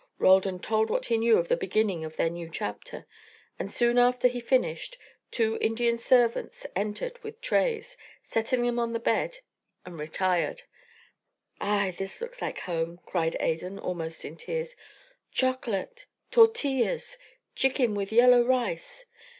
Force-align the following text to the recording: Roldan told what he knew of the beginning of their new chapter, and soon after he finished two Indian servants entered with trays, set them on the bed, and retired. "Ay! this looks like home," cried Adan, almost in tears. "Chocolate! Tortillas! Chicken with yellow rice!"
Roldan 0.17 0.57
told 0.57 0.89
what 0.89 1.05
he 1.05 1.17
knew 1.19 1.37
of 1.37 1.47
the 1.47 1.55
beginning 1.55 2.03
of 2.03 2.15
their 2.15 2.31
new 2.31 2.49
chapter, 2.49 3.05
and 3.59 3.71
soon 3.71 3.99
after 3.99 4.27
he 4.27 4.39
finished 4.39 4.97
two 5.29 5.59
Indian 5.61 5.95
servants 5.95 6.65
entered 6.75 7.19
with 7.21 7.39
trays, 7.39 7.97
set 8.23 8.47
them 8.47 8.79
on 8.79 8.93
the 8.93 8.99
bed, 8.99 9.41
and 9.85 9.99
retired. 9.99 10.63
"Ay! 11.59 11.93
this 11.95 12.19
looks 12.19 12.41
like 12.41 12.61
home," 12.61 12.99
cried 13.05 13.37
Adan, 13.39 13.77
almost 13.77 14.25
in 14.25 14.35
tears. 14.35 14.75
"Chocolate! 15.31 16.07
Tortillas! 16.31 17.19
Chicken 17.53 17.93
with 17.93 18.11
yellow 18.11 18.41
rice!" 18.41 19.05